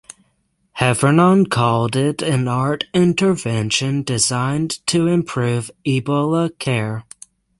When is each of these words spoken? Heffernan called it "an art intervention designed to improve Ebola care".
Heffernan 0.71 1.45
called 1.45 1.95
it 1.95 2.23
"an 2.23 2.47
art 2.47 2.85
intervention 2.91 4.01
designed 4.01 4.79
to 4.87 5.05
improve 5.05 5.69
Ebola 5.85 6.49
care". 6.57 7.03